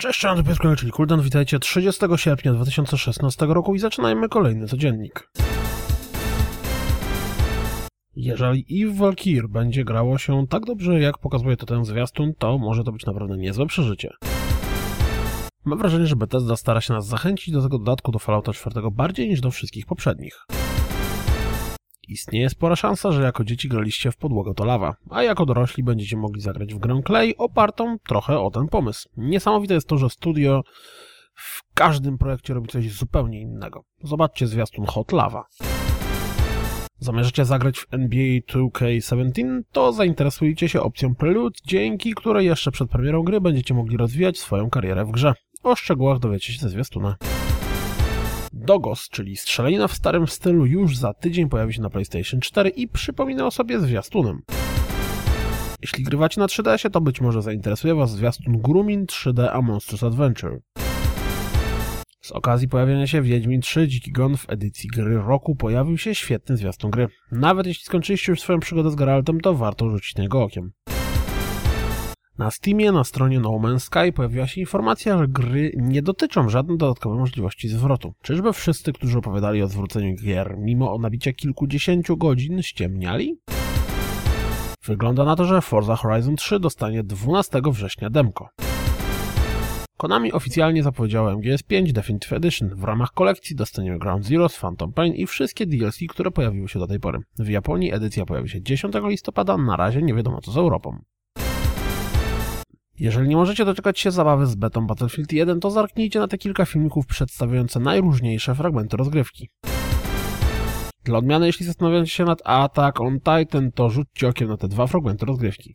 [0.00, 1.22] Cześć, Andrzej Piotrkowy, czyli Kuldan.
[1.22, 5.30] Witajcie 30 sierpnia 2016 roku i zaczynajmy kolejny codziennik.
[8.16, 12.84] Jeżeli Eve Valkyr będzie grało się tak dobrze, jak pokazuje to ten zwiastun, to może
[12.84, 14.10] to być naprawdę niezłe przeżycie.
[15.64, 19.28] Mam wrażenie, że Bethesda stara się nas zachęcić do tego dodatku do Fallouta 4 bardziej
[19.28, 20.46] niż do wszystkich poprzednich.
[22.10, 26.16] Istnieje spora szansa, że jako dzieci graliście w podłogę to lawa, a jako dorośli będziecie
[26.16, 29.08] mogli zagrać w grę Clay opartą trochę o ten pomysł.
[29.16, 30.62] Niesamowite jest to, że studio
[31.34, 33.84] w każdym projekcie robi coś zupełnie innego.
[34.02, 35.44] Zobaczcie zwiastun Hot Lava.
[36.98, 39.60] Zamierzacie zagrać w NBA 2K17?
[39.72, 44.70] To zainteresujcie się opcją Prelude, dzięki której jeszcze przed premierą gry będziecie mogli rozwijać swoją
[44.70, 45.34] karierę w grze.
[45.62, 47.16] O szczegółach dowiecie się ze zwiastuna.
[48.52, 52.88] Dogos, czyli strzelanina w starym stylu, już za tydzień pojawi się na PlayStation 4 i
[52.88, 54.42] przypomina o sobie zwiastunem.
[55.82, 60.60] Jeśli grywacie na 3DS, to być może zainteresuje Was zwiastun Grumin 3D A Monstrous Adventure.
[62.20, 66.56] Z okazji pojawienia się Wiedźmin 3 Dziki Gon w edycji gry roku pojawił się świetny
[66.56, 67.08] zwiastun gry.
[67.32, 70.72] Nawet jeśli skończyliście już swoją przygodę z Geraltem, to warto rzucić na niego okiem.
[72.40, 76.78] Na Steamie na stronie No Man's Sky pojawiła się informacja, że gry nie dotyczą żadnej
[76.78, 78.12] dodatkowej możliwości zwrotu.
[78.22, 83.38] Czyżby wszyscy, którzy opowiadali o zwróceniu gier mimo nabicia kilkudziesięciu godzin ściemniali?
[84.84, 88.48] Wygląda na to, że Forza Horizon 3 dostanie 12 września demko.
[89.96, 92.68] Konami oficjalnie zapowiedziało MGS5 Definitive Edition.
[92.74, 96.86] W ramach kolekcji dostaniemy Ground Zeroes, Phantom Pain i wszystkie DLC, które pojawiły się do
[96.86, 97.18] tej pory.
[97.38, 100.98] W Japonii edycja pojawi się 10 listopada, na razie nie wiadomo co z Europą.
[103.00, 106.64] Jeżeli nie możecie doczekać się zabawy z betą Battlefield 1, to zerknijcie na te kilka
[106.64, 109.50] filmików przedstawiające najróżniejsze fragmenty rozgrywki.
[111.04, 114.86] Dla odmiany, jeśli zastanawiacie się nad Attack on Titan, to rzućcie okiem na te dwa
[114.86, 115.72] fragmenty rozgrywki.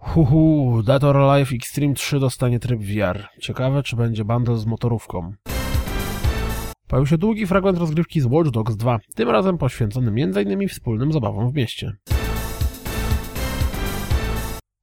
[0.00, 3.26] Huhu, Dead or Alive Extreme 3 dostanie tryb VR.
[3.40, 5.32] Ciekawe, czy będzie bundle z motorówką.
[6.88, 10.68] Pojawił się długi fragment rozgrywki z Watch Dogs 2, tym razem poświęcony m.in.
[10.68, 11.92] wspólnym zabawom w mieście.